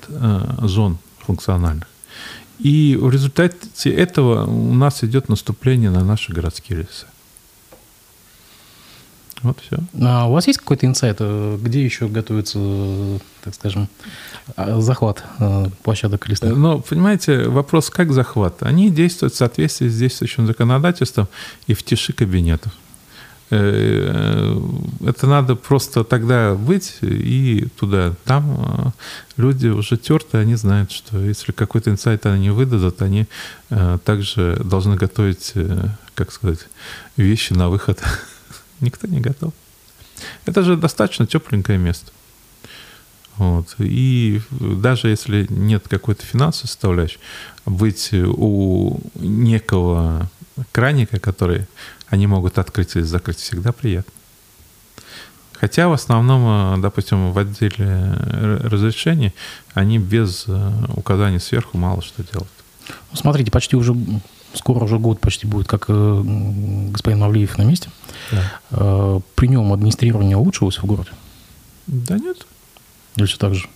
[0.61, 1.87] зон функциональных.
[2.59, 7.07] И в результате этого у нас идет наступление на наши городские леса.
[9.43, 9.77] Вот все.
[10.01, 12.59] А у вас есть какой-то инсайт, э, где еще готовится,
[13.43, 13.89] так скажем,
[14.55, 16.55] а, захват э, площадок лесных?
[16.55, 18.63] Ну, понимаете, вопрос, как захват?
[18.63, 21.27] Они действуют в соответствии с действующим законодательством
[21.67, 22.71] и в тиши кабинетов.
[23.49, 24.59] Э,
[25.05, 28.15] это надо просто тогда быть и туда.
[28.25, 28.93] Там
[29.37, 33.27] э, люди уже терты, они знают, что если какой-то инсайт они выдадут, они
[33.69, 35.53] э, также должны готовить,
[36.15, 36.67] как сказать,
[37.17, 38.01] вещи на выход.
[38.79, 39.53] Никто не готов.
[40.45, 42.11] Это же достаточно тепленькое место.
[43.37, 43.75] Вот.
[43.79, 47.19] И даже если нет какой-то финансовой составляющей,
[47.65, 50.29] быть у некого
[50.71, 51.67] краника, который
[52.13, 54.13] они могут открыть или закрыть, всегда приятно.
[55.53, 58.13] Хотя в основном, э, допустим, в отделе
[58.63, 59.33] разрешений
[59.73, 62.51] они без э, указаний сверху мало что делают.
[63.11, 63.95] Ну, смотрите, почти уже
[64.53, 66.21] скоро уже год почти будет, как э,
[66.91, 67.89] господин Мавлиев на месте.
[68.31, 69.21] Да.
[69.33, 71.09] При нем администрирование улучшилось в городе?
[71.87, 72.45] Да нет.
[73.15, 73.67] Или все так же?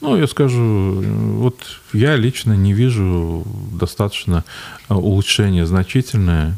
[0.00, 1.58] Ну, я скажу, вот
[1.92, 4.44] я лично не вижу достаточно
[4.88, 6.56] улучшения значительное.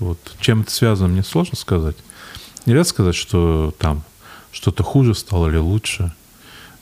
[0.00, 0.18] Вот.
[0.40, 1.96] Чем это связано, мне сложно сказать.
[2.66, 4.02] Нельзя сказать, что там
[4.52, 6.12] что-то хуже стало или лучше.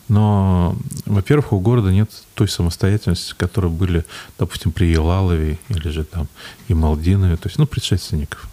[0.09, 4.05] Но, во-первых, у города нет той самостоятельности, которая были,
[4.39, 6.29] допустим, при Елалове или же там
[6.69, 8.49] и Малдинове, то есть, ну, предшественников.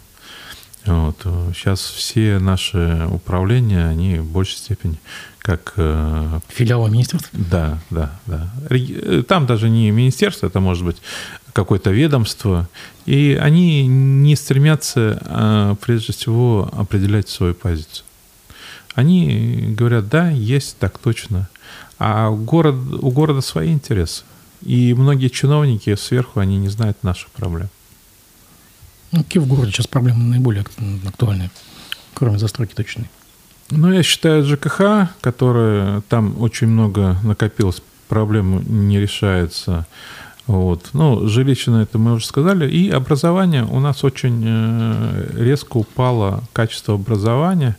[0.85, 1.17] Вот.
[1.53, 4.99] Сейчас все наши управления, они в большей степени
[5.37, 5.73] как...
[5.77, 7.29] Э, Филиалы министерств?
[7.33, 8.49] Да, да, да.
[8.69, 10.97] Э, там даже не министерство, это может быть
[11.53, 12.67] какое-то ведомство,
[13.05, 18.05] и они не стремятся, а, прежде всего, определять свою позицию.
[18.95, 21.49] Они говорят, да, есть, так точно.
[21.99, 24.23] А город, у города свои интересы.
[24.61, 27.69] И многие чиновники сверху, они не знают наших проблем.
[29.11, 30.65] Ну, какие в городе сейчас проблемы наиболее
[31.05, 31.51] актуальные,
[32.13, 33.09] кроме застройки точной?
[33.69, 39.87] Ну, я считаю, ЖКХ, которая там очень много накопилось, проблем не решается.
[40.47, 40.89] Вот.
[40.93, 42.69] Ну, жилищное это мы уже сказали.
[42.69, 43.63] И образование.
[43.63, 47.77] У нас очень э, резко упало качество образования.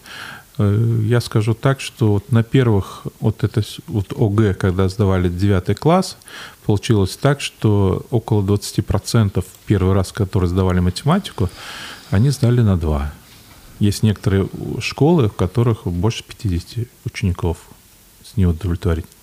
[0.56, 5.78] Э, я скажу так, что вот на первых, вот это вот ОГЭ, когда сдавали 9
[5.78, 6.16] класс,
[6.64, 11.50] получилось так, что около 20% первый раз, которые сдавали математику,
[12.10, 13.12] они сдали на 2.
[13.80, 14.48] Есть некоторые
[14.78, 17.58] школы, в которых больше 50 учеников
[18.22, 19.13] с неудовлетворительностью.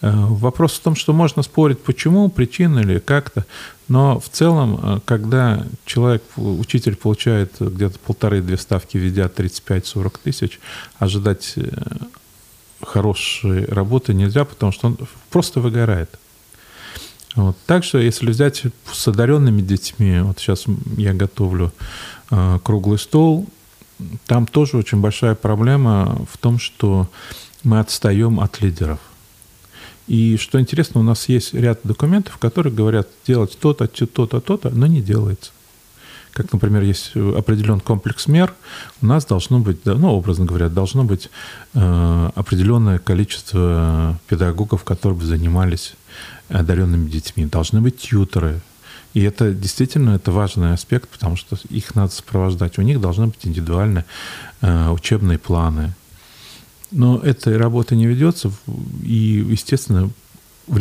[0.00, 3.46] Э, вопрос в том, что можно спорить, почему, причина или как-то,
[3.88, 10.60] но в целом, э, когда человек, учитель получает где-то полторы-две ставки, введя 35-40 тысяч,
[10.98, 11.68] ожидать э,
[12.82, 14.98] хорошей работы нельзя, потому что он
[15.30, 16.18] просто выгорает.
[17.34, 17.56] Вот.
[17.66, 18.62] Так что, если взять
[18.92, 20.64] с одаренными детьми, вот сейчас
[20.96, 21.72] я готовлю
[22.30, 23.48] э, круглый стол,
[24.26, 27.08] там тоже очень большая проблема в том, что
[27.62, 28.98] мы отстаем от лидеров.
[30.06, 34.86] И что интересно, у нас есть ряд документов, которые говорят делать то-то, то-то, то-то, но
[34.86, 35.52] не делается.
[36.32, 38.52] Как, например, есть определен комплекс мер,
[39.00, 41.30] у нас должно быть, ну, образно говоря, должно быть
[41.74, 45.94] э, определенное количество педагогов, которые бы занимались
[46.48, 47.46] одаренными детьми.
[47.46, 48.60] Должны быть тьютеры.
[49.14, 52.78] И это действительно это важный аспект, потому что их надо сопровождать.
[52.78, 54.04] У них должны быть индивидуальные
[54.60, 55.94] э, учебные планы.
[56.94, 58.52] Но этой работы не ведется,
[59.02, 60.10] и, естественно,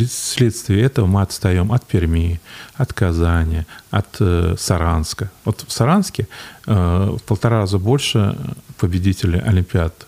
[0.07, 2.39] вследствие этого мы отстаем от Перми,
[2.75, 5.31] от Казани, от э, Саранска.
[5.43, 6.27] Вот в Саранске
[6.67, 8.37] э, в полтора раза больше
[8.77, 10.05] победителей Олимпиад,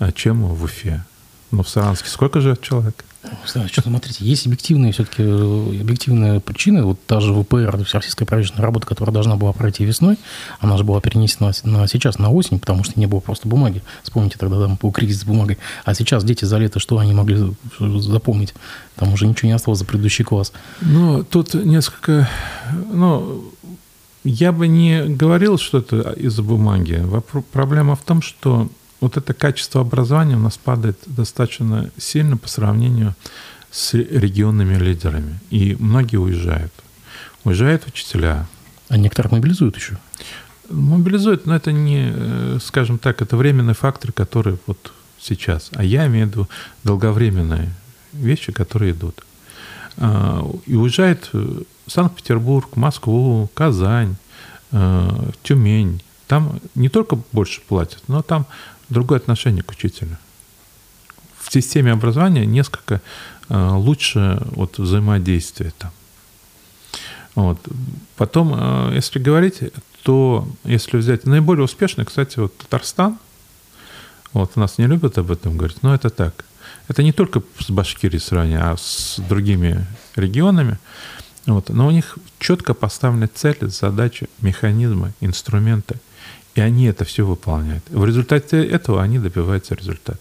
[0.00, 1.02] э, чем в Уфе.
[1.50, 3.02] Но в Саранске сколько же человек?
[3.44, 6.84] Что, смотрите, есть объективные все-таки э, объективные причины.
[6.84, 10.18] Вот та же ВПР, Всероссийская правительственная работа, которая должна была пройти весной,
[10.60, 13.82] она же была перенесена на сейчас, на осень, потому что не было просто бумаги.
[14.04, 15.58] Вспомните, тогда там был кризис с бумагой.
[15.84, 18.54] А сейчас дети за лето что они могли запомнить?
[18.94, 20.52] Там уже ничего не осталось за предыдущий класс.
[20.80, 22.28] Ну, тут несколько...
[22.92, 23.52] Ну,
[24.22, 27.04] я бы не говорил, что это из-за бумаги.
[27.52, 28.68] Проблема в том, что
[29.00, 33.14] вот это качество образования у нас падает достаточно сильно по сравнению
[33.70, 35.38] с регионными лидерами.
[35.50, 36.72] И многие уезжают.
[37.44, 38.46] Уезжают учителя.
[38.88, 39.98] А некоторых мобилизуют еще?
[40.70, 45.70] Мобилизуют, но это не, э, скажем так, это временный фактор, который вот сейчас.
[45.74, 46.48] А я имею в виду
[46.84, 47.72] долговременные
[48.12, 49.24] вещи, которые идут.
[49.96, 51.30] А, и уезжает
[51.86, 54.16] Санкт-Петербург, Москву, Казань,
[54.72, 56.02] э, Тюмень.
[56.26, 58.46] Там не только больше платят, но там
[58.88, 60.16] другое отношение к учителю.
[61.38, 63.00] В системе образования несколько
[63.48, 65.90] э, лучше вот, взаимодействие там.
[67.34, 67.58] Вот.
[68.16, 69.60] Потом, э, если говорить,
[70.02, 73.18] то если взять наиболее успешный, кстати, вот Татарстан,
[74.32, 76.44] вот нас не любят об этом говорить, но это так.
[76.88, 80.78] Это не только с Башкирией сравнение, а с другими регионами.
[81.46, 81.70] Вот.
[81.70, 85.96] Но у них четко поставлены цели, задачи, механизмы, инструменты–
[86.58, 87.84] и они это все выполняют.
[87.88, 90.18] В результате этого они добиваются результата.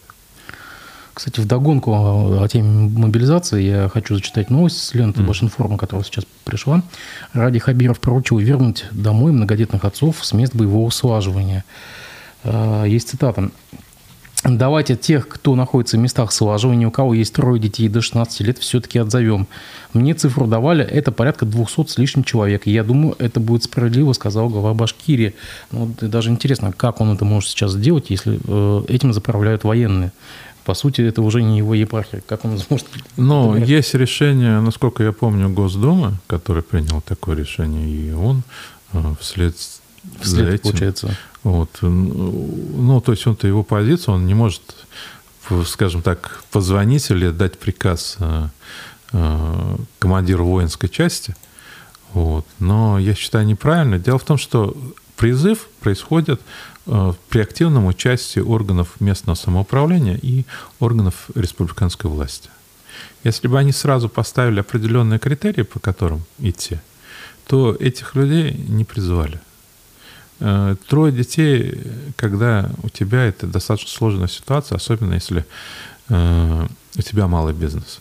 [1.15, 5.25] Кстати, в догонку о теме мобилизации я хочу зачитать новость с ленты mm.
[5.25, 6.83] Башинформа, которая сейчас пришла.
[7.33, 11.65] Ради Хабиров поручил вернуть домой многодетных отцов с мест боевого слаживания.
[12.43, 13.49] А, есть цитата.
[14.47, 18.57] Давайте тех, кто находится в местах слаживания, у кого есть трое детей до 16 лет,
[18.59, 19.45] все-таки отзовем.
[19.91, 22.65] Мне цифру давали, это порядка 200 с лишним человек.
[22.65, 25.35] Я думаю, это будет справедливо, сказал глава Башкирии.
[25.71, 30.13] Ну, даже интересно, как он это может сейчас сделать, если э, этим заправляют военные.
[30.63, 32.21] По сути, это уже не его епархия.
[32.25, 32.87] Как он сможет...
[33.17, 38.43] Ну, есть решение, насколько я помню, Госдумы, который принял такое решение, и он
[38.93, 39.57] э, вслед,
[40.21, 40.63] вслед за этим...
[40.63, 41.77] получается вот.
[41.81, 44.61] Ну, то есть он-то его позицию, он не может,
[45.65, 48.49] скажем так, позвонить или дать приказ э,
[49.13, 51.37] э, командиру воинской части.
[52.11, 52.45] Вот.
[52.59, 53.97] Но я считаю неправильно.
[53.97, 54.75] Дело в том, что
[55.15, 56.41] призыв происходит
[56.85, 60.43] э, при активном участии органов местного самоуправления и
[60.81, 62.49] органов республиканской власти.
[63.23, 66.81] Если бы они сразу поставили определенные критерии, по которым идти,
[67.47, 69.39] то этих людей не призывали.
[70.39, 71.81] Э, трое детей,
[72.15, 75.45] когда у тебя это достаточно сложная ситуация, особенно если
[76.09, 77.99] э, у тебя малый бизнес.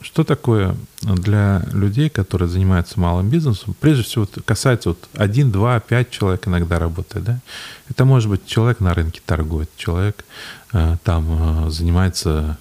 [0.00, 3.74] Что такое для людей, которые занимаются малым бизнесом?
[3.80, 7.24] Прежде всего, касается вот 1, 2, 5 человек иногда работает.
[7.24, 7.40] Да?
[7.88, 10.24] Это может быть человек на рынке торгует, человек
[10.72, 12.58] э, там занимается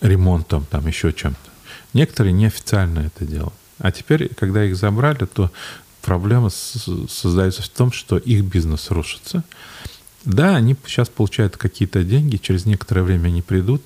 [0.00, 1.50] ремонтом, там еще чем-то.
[1.92, 3.52] Некоторые неофициально это делают.
[3.78, 5.50] А теперь, когда их забрали, то
[6.08, 9.44] проблема создается в том, что их бизнес рушится.
[10.24, 13.82] Да, они сейчас получают какие-то деньги, через некоторое время они придут,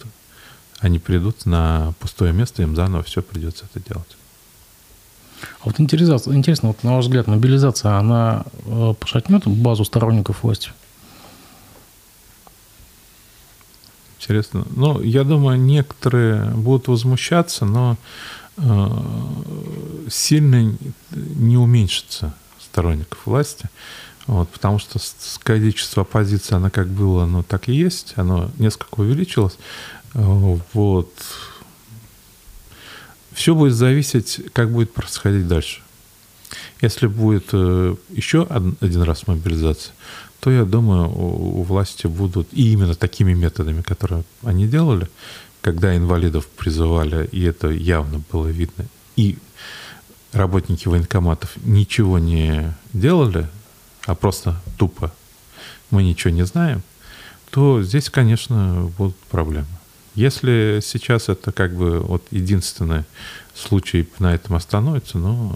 [0.78, 4.16] они придут на пустое место, им заново все придется это делать.
[5.42, 10.70] А вот интересно, интересно, вот на ваш взгляд, мобилизация, она э, пошатнет базу сторонников власти?
[14.22, 14.64] Интересно.
[14.76, 17.98] Ну, я думаю, некоторые будут возмущаться, но
[18.58, 18.88] Э,
[20.10, 20.76] сильно
[21.10, 23.68] не уменьшится сторонников власти,
[24.26, 24.98] вот, потому что
[25.42, 29.56] количество оппозиции, оно как было, оно так и есть, оно несколько увеличилось.
[30.12, 31.10] Вот.
[33.32, 35.80] Все будет зависеть, как будет происходить дальше.
[36.82, 38.46] Если будет э, еще
[38.80, 39.94] один раз мобилизация,
[40.42, 45.08] то я думаю, у власти будут и именно такими методами, которые они делали,
[45.60, 48.86] когда инвалидов призывали, и это явно было видно
[49.16, 49.38] и
[50.32, 53.48] работники военкоматов ничего не делали,
[54.06, 55.12] а просто тупо
[55.90, 56.82] мы ничего не знаем,
[57.50, 59.66] то здесь, конечно, будут проблемы.
[60.14, 63.04] Если сейчас это как бы вот единственный
[63.54, 65.54] случай на этом остановится, но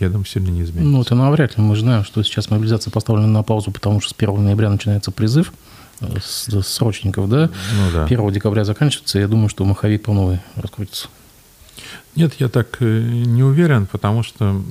[0.00, 0.90] я думаю, сильно не изменится.
[0.90, 1.62] Ну, это навряд ли.
[1.62, 5.10] Мы же знаем, что сейчас мобилизация поставлена на паузу, потому что с 1 ноября начинается
[5.10, 5.52] призыв
[6.00, 7.50] э, срочников, да?
[7.76, 8.04] Ну, да.
[8.04, 11.08] 1 декабря заканчивается, я думаю, что маховик по новой раскрутится.
[12.16, 14.62] Нет, я так э, не уверен, потому что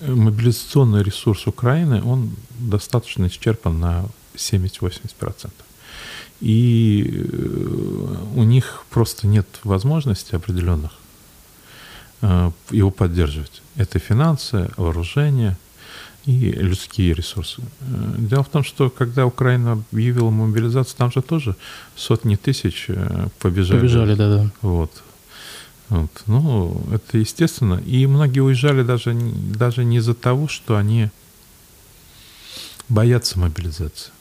[0.00, 5.50] мобилизационный ресурс Украины, он достаточно исчерпан на 70-80%.
[6.40, 10.92] И э, у них просто нет возможности определенных
[12.22, 13.62] его поддерживать.
[13.76, 15.56] Это финансы, вооружение
[16.26, 17.62] и людские ресурсы.
[17.80, 21.56] Э, дело в том, что когда Украина объявила мобилизацию, там же тоже
[21.96, 22.88] сотни тысяч
[23.38, 23.80] побежали.
[23.80, 24.50] Побежали, да-да.
[24.60, 25.02] Вот.
[25.88, 26.10] Вот.
[26.26, 27.82] Ну, это естественно.
[27.84, 31.10] И многие уезжали даже, даже не из-за того, что они
[32.88, 34.12] боятся мобилизации.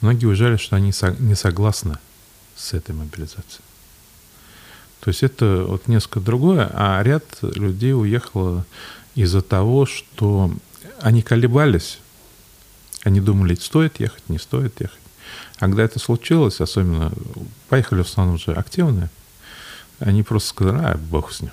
[0.00, 1.98] Многие уезжали, что они не согласны
[2.54, 3.65] с этой мобилизацией.
[5.06, 8.66] То есть это вот несколько другое, а ряд людей уехало
[9.14, 10.52] из-за того, что
[11.00, 12.00] они колебались,
[13.04, 14.98] они думали, стоит ехать, не стоит ехать.
[15.58, 17.12] А когда это случилось, особенно
[17.68, 19.08] поехали в основном уже активные,
[20.00, 21.52] они просто сказали, а, бог с ним.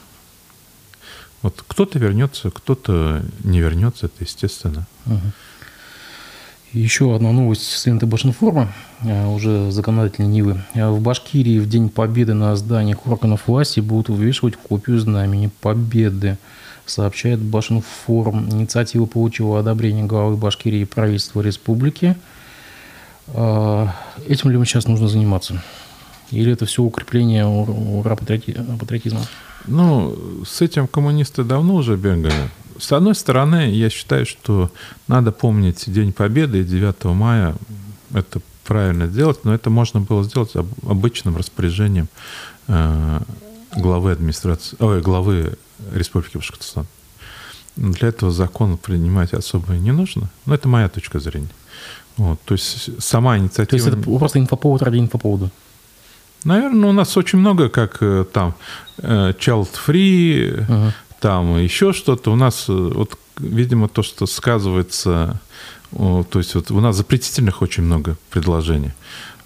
[1.43, 4.87] Вот кто-то вернется, кто-то не вернется, это естественно.
[5.05, 5.31] Угу.
[6.73, 10.63] Еще одна новость с ленты Башинформа, э, уже законодательной Нивы.
[10.73, 16.39] Э, в Башкирии в День Победы на зданиях органов власти будут вывешивать копию знамени Победы,
[16.87, 18.49] сообщает Башинформ.
[18.49, 22.15] Инициатива получила одобрение главы Башкирии и правительства республики.
[23.27, 23.89] Э,
[24.27, 25.61] этим ли мы сейчас нужно заниматься?
[26.31, 29.21] Или это все укрепление ура патриотизма?
[29.67, 32.49] Ну, с этим коммунисты давно уже бегали.
[32.79, 34.71] С одной стороны, я считаю, что
[35.07, 37.55] надо помнить День Победы и 9 мая.
[38.13, 40.51] Это правильно сделать, но это можно было сделать
[40.87, 42.07] обычным распоряжением
[42.67, 43.19] э,
[43.75, 45.57] главы администрации, ой, главы
[45.91, 46.85] Республики Башкортостан.
[47.75, 50.29] Для этого закон принимать особо не нужно.
[50.45, 51.49] Но это моя точка зрения.
[52.17, 53.67] Вот, то есть сама инициатива...
[53.67, 55.49] То есть это просто инфоповод ради инфоповода?
[56.43, 58.53] Наверное, у нас очень много, как э, там
[58.97, 60.91] э, child free, uh-huh
[61.23, 62.33] там еще что-то.
[62.33, 65.39] У нас, э, вот, видимо, то, что сказывается,
[65.91, 68.91] то есть вот у нас запретительных очень много предложений.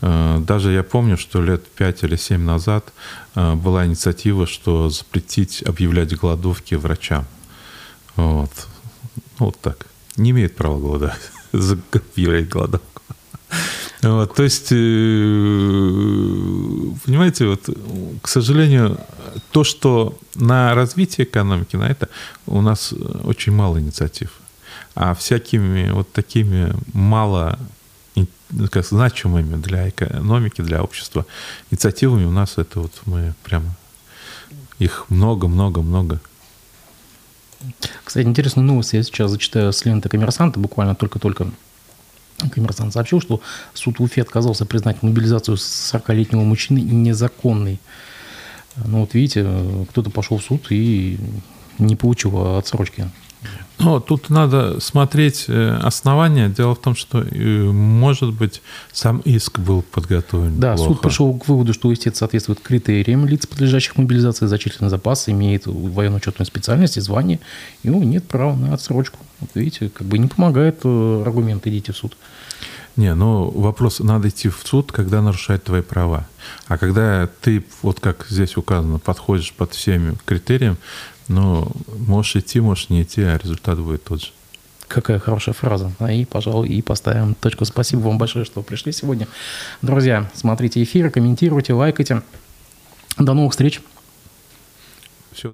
[0.02, 2.92] Э, даже я помню, что лет пять или семь назад
[3.36, 7.26] э, была инициатива, что запретить объявлять голодовки врачам.
[8.16, 8.68] Вот.
[9.38, 9.86] Вот так.
[10.16, 13.02] Не имеет права голодать, объявлять голодовку.
[14.04, 14.70] Вот, то есть,
[17.06, 17.70] понимаете, вот,
[18.22, 19.00] к сожалению,
[19.52, 22.08] то, что на развитие экономики, на это
[22.46, 22.94] у нас
[23.24, 24.30] очень мало инициатив.
[24.94, 27.58] А всякими вот такими мало
[28.72, 31.26] как значимыми для экономики, для общества
[31.70, 33.76] инициативами у нас это вот мы прямо
[34.80, 36.20] их много-много-много.
[38.04, 38.94] Кстати, интересная новость.
[38.94, 41.52] Я сейчас зачитаю с ленты коммерсанта, буквально только-только
[42.52, 43.42] коммерсант сообщил, что
[43.74, 47.80] суд Уфе отказался признать мобилизацию 40-летнего мужчины незаконной.
[48.86, 49.46] Ну вот видите,
[49.90, 51.18] кто-то пошел в суд и
[51.80, 53.10] не получил отсрочки.
[53.80, 56.50] Ну, тут надо смотреть э, основания.
[56.50, 58.62] Дело в том, что, э, может быть,
[58.92, 60.90] сам иск был подготовлен Да, плохо.
[60.90, 66.48] суд пришел к выводу, что истец соответствует критериям лиц, подлежащих мобилизации, зачислен запас, имеет военно-учетную
[66.48, 67.40] специальность и звание,
[67.84, 69.20] и у нет права на отсрочку.
[69.40, 72.18] Вот видите, как бы не помогает э, аргумент «идите в суд».
[72.96, 76.28] Не, ну вопрос, надо идти в суд, когда нарушают твои права.
[76.68, 80.78] А когда ты, вот как здесь указано, подходишь под всеми критериями,
[81.28, 81.72] ну,
[82.08, 84.28] можешь идти, можешь не идти, а результат будет тот же.
[84.88, 85.92] Какая хорошая фраза.
[86.10, 87.66] И, пожалуй, и поставим точку.
[87.66, 89.28] Спасибо вам большое, что пришли сегодня.
[89.82, 92.22] Друзья, смотрите эфиры, комментируйте, лайкайте.
[93.18, 93.82] До новых встреч.
[95.34, 95.54] Все.